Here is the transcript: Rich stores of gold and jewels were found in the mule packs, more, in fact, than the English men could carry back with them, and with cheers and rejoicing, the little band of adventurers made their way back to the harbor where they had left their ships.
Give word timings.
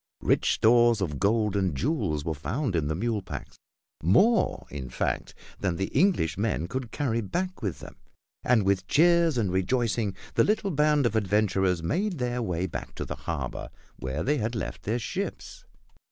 Rich 0.23 0.53
stores 0.53 0.99
of 0.99 1.19
gold 1.19 1.55
and 1.55 1.77
jewels 1.77 2.25
were 2.25 2.33
found 2.33 2.75
in 2.75 2.87
the 2.87 2.95
mule 2.95 3.21
packs, 3.21 3.59
more, 4.01 4.65
in 4.71 4.89
fact, 4.89 5.35
than 5.59 5.75
the 5.75 5.89
English 5.89 6.39
men 6.39 6.67
could 6.67 6.89
carry 6.91 7.21
back 7.21 7.61
with 7.61 7.81
them, 7.81 7.97
and 8.43 8.65
with 8.65 8.87
cheers 8.87 9.37
and 9.37 9.51
rejoicing, 9.51 10.15
the 10.33 10.43
little 10.43 10.71
band 10.71 11.05
of 11.05 11.15
adventurers 11.15 11.83
made 11.83 12.17
their 12.17 12.41
way 12.41 12.65
back 12.65 12.95
to 12.95 13.05
the 13.05 13.13
harbor 13.29 13.69
where 13.97 14.23
they 14.23 14.39
had 14.39 14.55
left 14.55 14.81
their 14.81 14.97
ships. 14.97 15.65